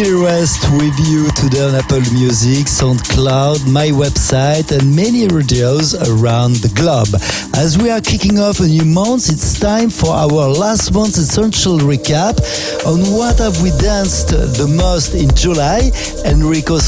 [0.00, 6.56] Gil Everest with you today on Apple Music, SoundCloud, my website, and many radios around
[6.64, 7.12] the globe.
[7.54, 11.76] As we are kicking off a new month, it's time for our last month's essential
[11.78, 12.40] recap
[12.86, 15.90] on what have we danced the most in July.
[16.24, 16.78] Enrico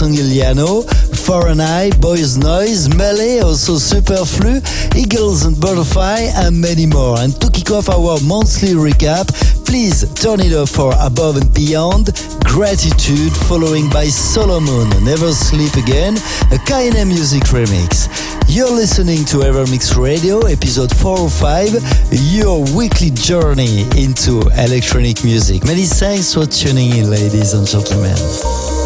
[1.22, 4.60] Sangiuliano, Foreign Eye, Boys Noize, Melee, also Superflu,
[4.96, 7.18] Eagles and Butterfly, and many more.
[7.18, 9.28] And to kick off our monthly recap,
[9.64, 12.12] please turn it up for Above and Beyond,
[12.44, 16.16] Gratitude, following by Solomun, Never Sleep Again,
[16.52, 18.08] a KNM Music remix.
[18.48, 25.64] You're listening to Evermix Radio, episode 405, your weekly journey into electronic music.
[25.64, 28.81] Many thanks for tuning in, ladies and gentlemen.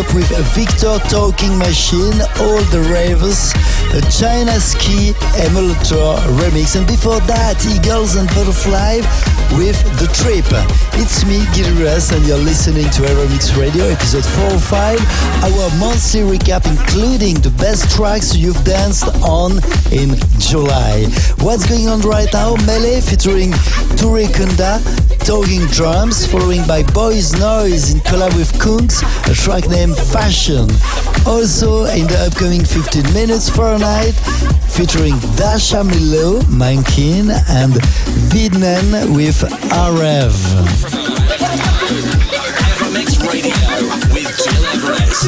[0.00, 3.52] Up with Victor Talking Machine, All the Ravers,
[3.92, 9.00] a China Ski emulator remix, and before that, Eagles and Butterfly
[9.58, 10.89] with The Trip.
[10.94, 15.00] It's me, Gil Everest, and you're listening to Evermix Radio, episode 405,
[15.44, 19.52] our monthly recap including the best tracks you've danced on
[19.92, 21.06] in July.
[21.40, 22.56] What's going on right now?
[22.66, 23.50] Melee featuring
[23.96, 24.80] Touré Kunda,
[25.24, 30.68] Talking Drums, following by Boys Noize in collab with Kungs, a track named Fashion.
[31.26, 34.14] Also in the upcoming 15 minutes for a night,
[34.68, 37.74] featuring Dasha Milo, Mankin, and
[38.30, 39.40] Vidnen with
[39.72, 40.79] Arev.
[43.30, 43.52] Radio
[44.12, 45.20] with Gil Everest.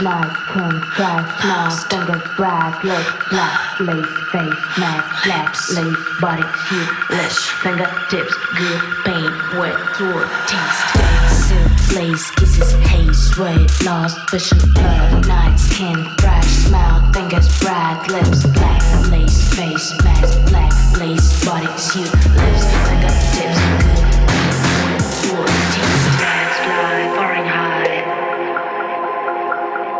[0.00, 6.42] Sweat, nice, skin, dry, smile, fingers, brag, look, black, lace, face, mask, black, lace, body,
[6.66, 14.58] shoot, lips, fingertips, good, pain, wet, throat, taste, silk, lace, kisses, haze, sweat, lost, vision,
[14.72, 21.66] blood, night, skin, fresh, smile, fingers, brag, lips, black, lace, face, mask, black, lace, body,
[21.78, 24.24] suit, lips, fingertips, good,
[25.22, 26.03] pain, taste,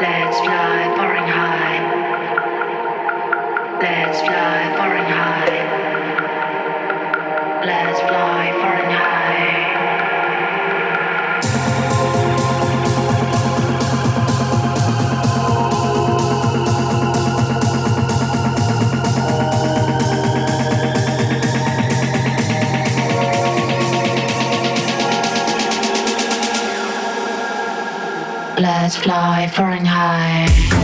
[0.04, 1.80] Let's fly, foreign high.
[3.80, 4.83] Let's fly,
[28.64, 30.83] Let's fly, foreign high.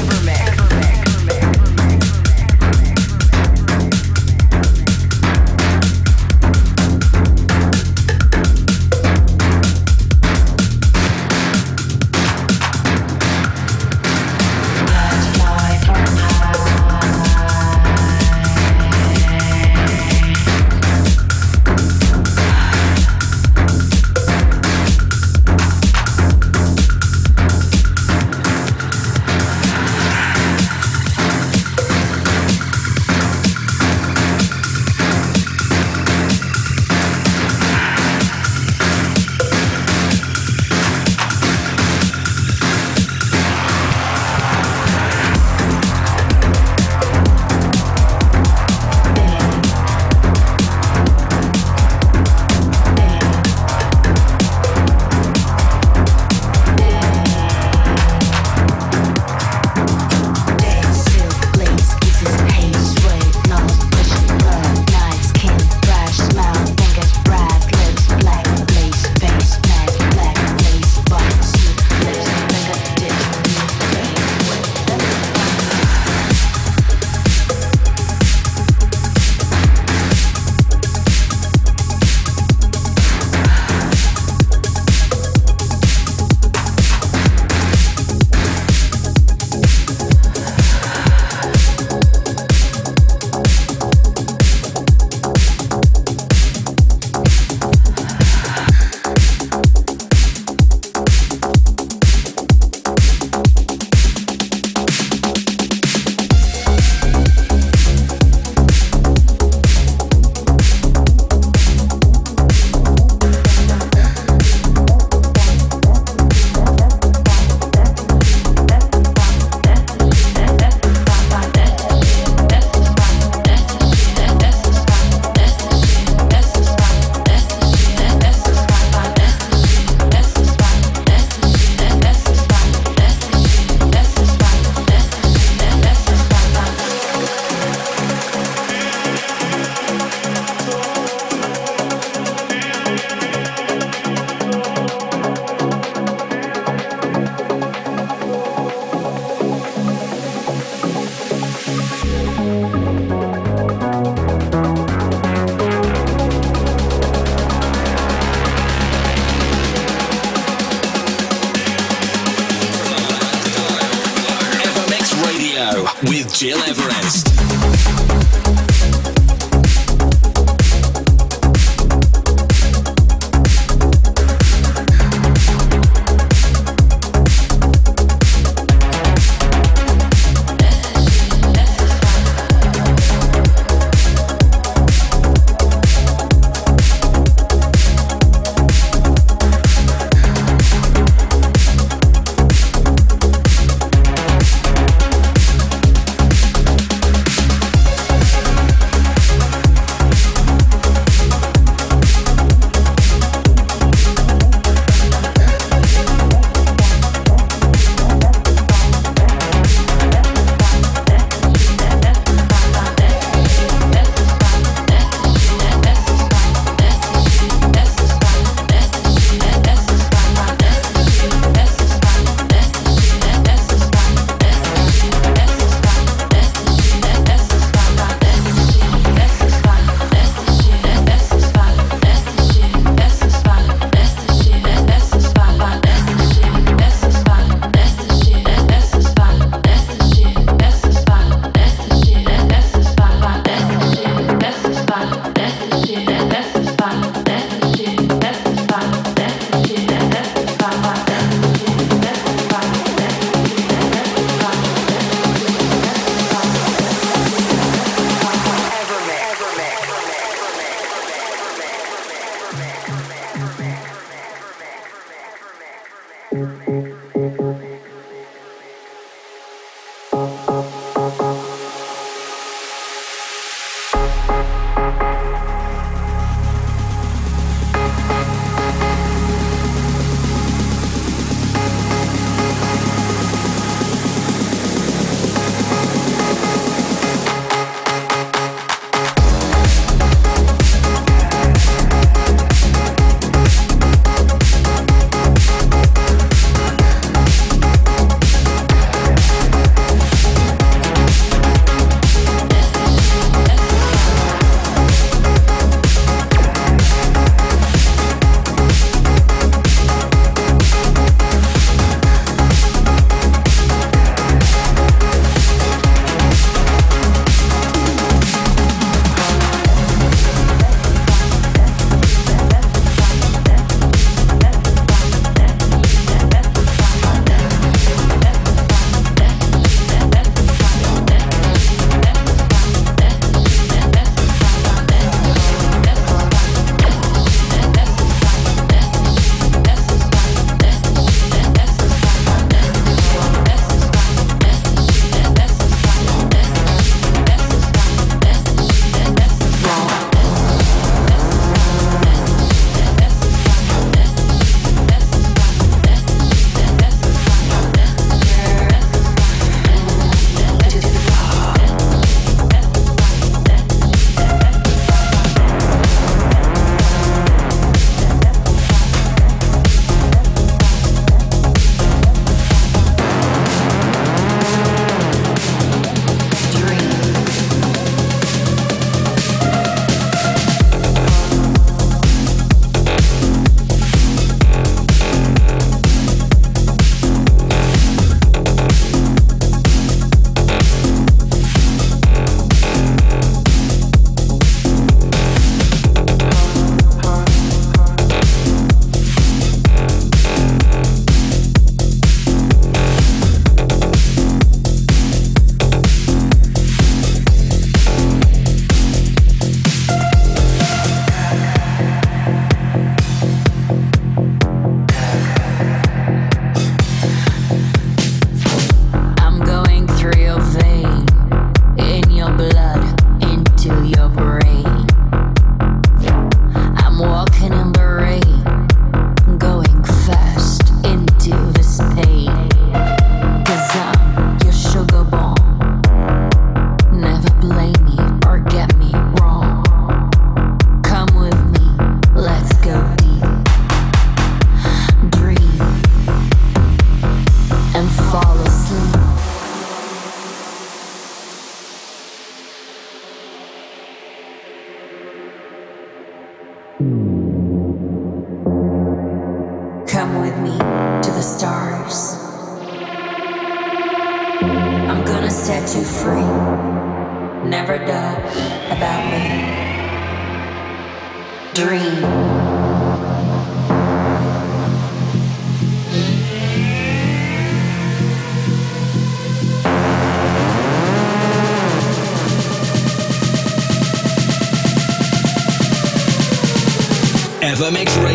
[266.66, 267.19] America.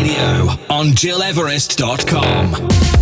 [0.06, 2.95] Radio on GilEverest.com.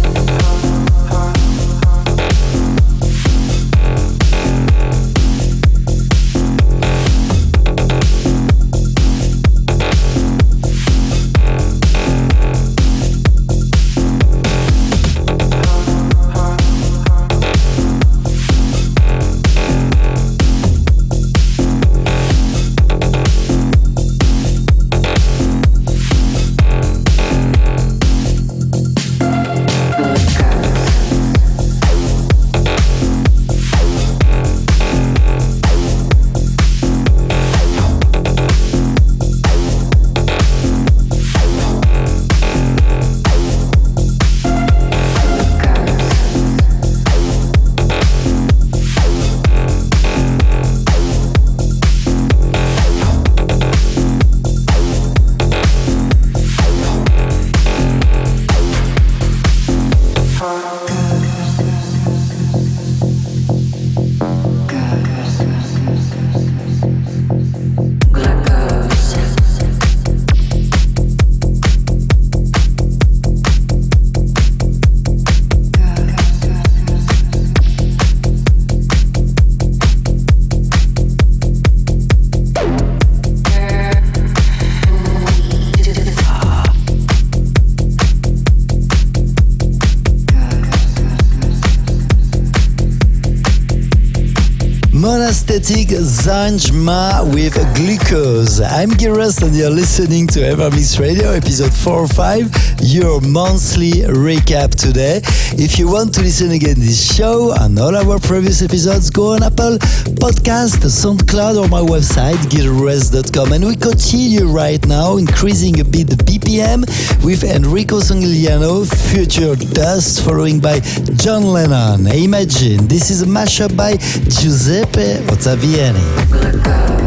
[95.64, 98.60] Monastetic Zanjma with Glucose.
[98.60, 104.74] I'm Giras and you're listening to Evermix Radio episode 4 or 5, your monthly recap
[104.74, 105.22] today.
[105.56, 109.42] If you want to listen again this show and all our previous episodes, go on
[109.42, 109.78] Apple
[110.24, 113.52] Podcast, SoundCloud or my website, gileverest.com.
[113.52, 116.80] And we continue right now, increasing a bit the BPM
[117.22, 120.80] with Enrico Sangiuliano, Future Dust, following by
[121.16, 122.06] John Lennon.
[122.06, 127.03] Imagine, this is a mashup by Giuseppe Ottaviani.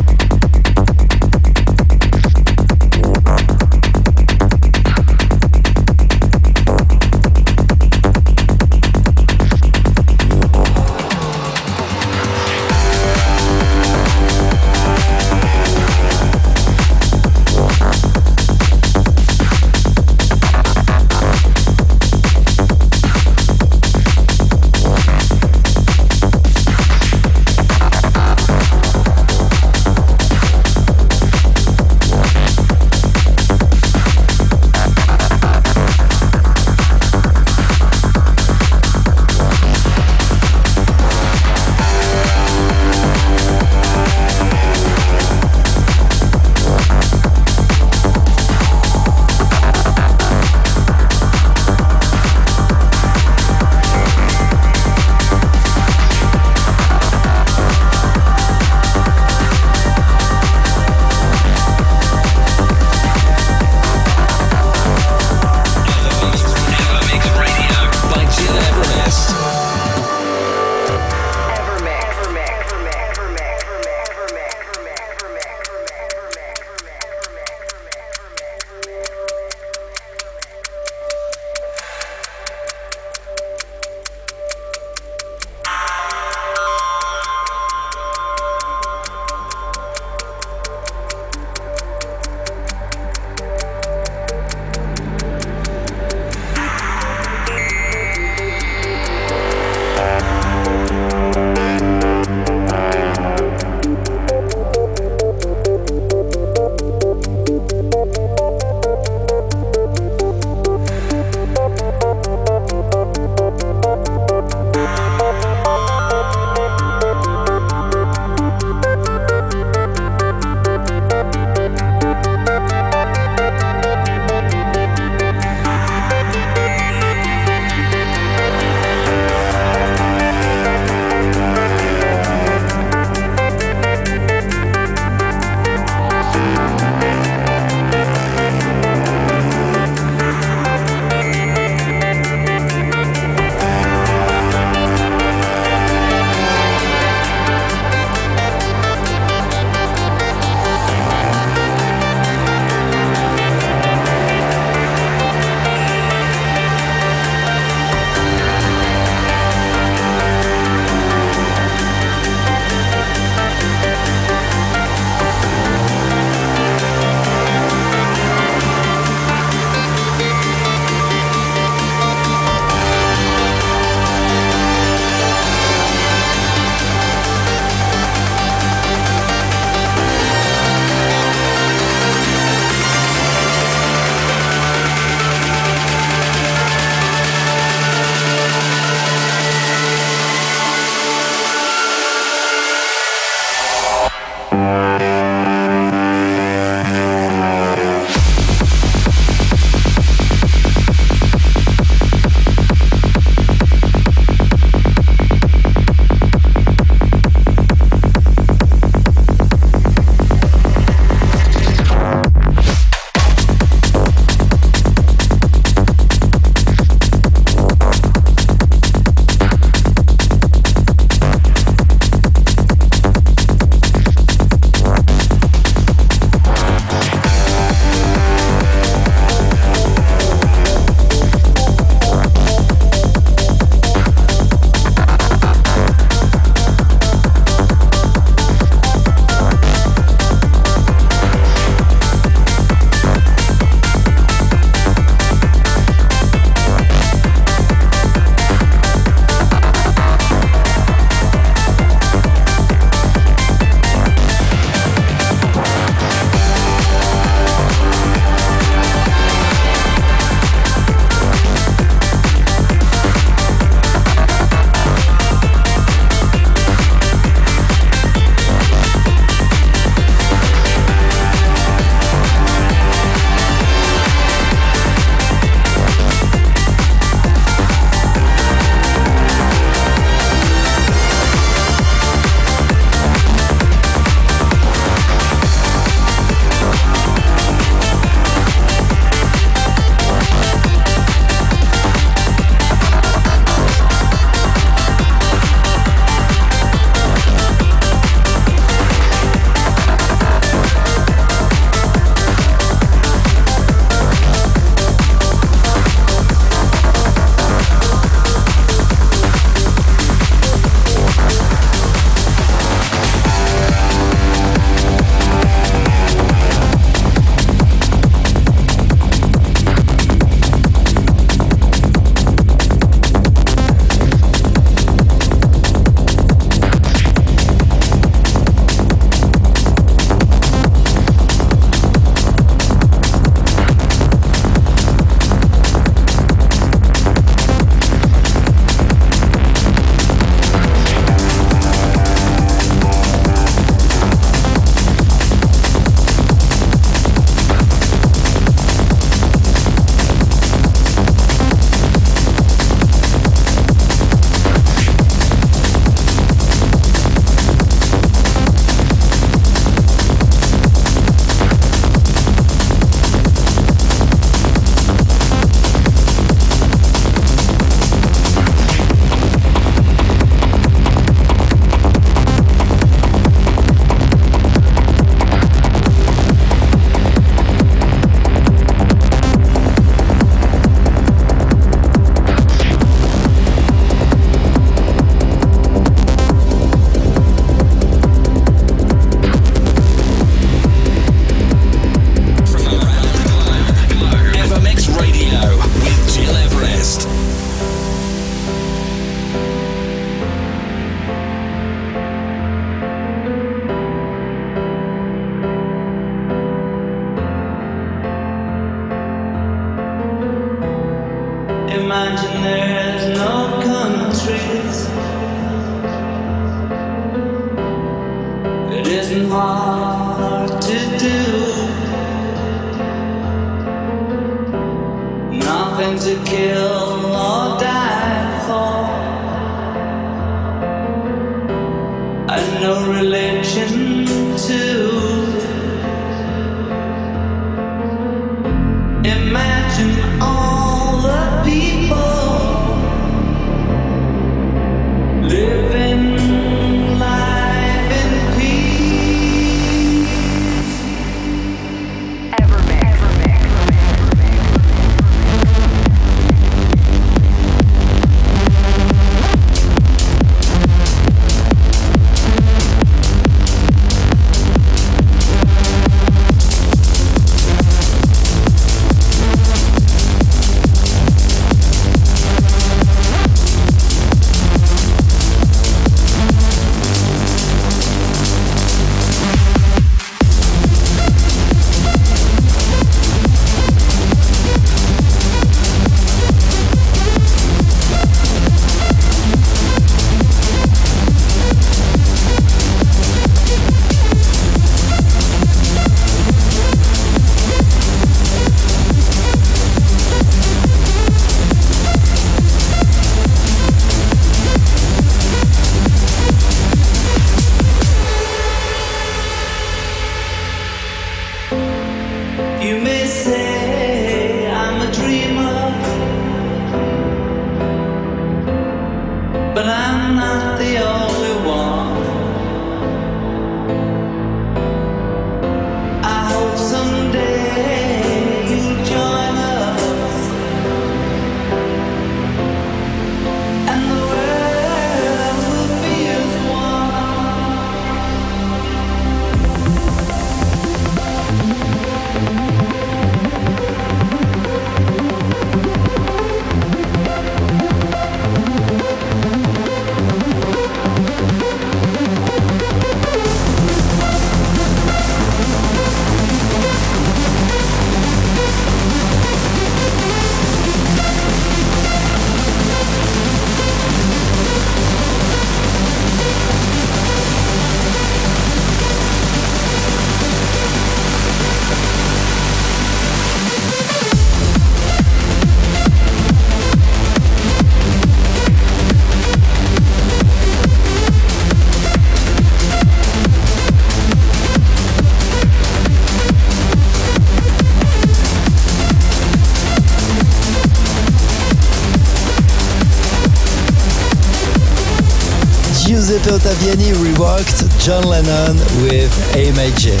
[596.26, 600.00] Giuseppe Ottaviani reworked John Lennon with Imagine.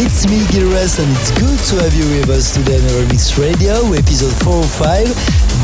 [0.00, 3.36] It's me, Gil Everest, and it's good to have you with us today on Evermix
[3.36, 5.04] Radio, episode 405.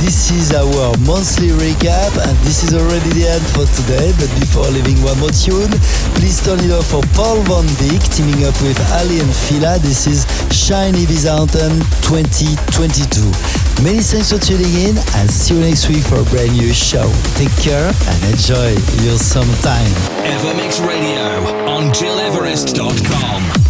[0.05, 4.13] This is our monthly recap, and this is already the end for today.
[4.21, 5.73] But before leaving one more tune,
[6.21, 9.79] please turn it off for Paul Van Dyk teaming up with Aly and Fila.
[9.79, 13.64] This is Shiny Byzantium 2022.
[13.83, 17.13] Many thanks for tuning in, and see you next week for a brand new show.
[17.35, 18.71] Take care and enjoy
[19.05, 19.93] your summertime.
[20.25, 23.64] Evermix Radio on GilEverest.com.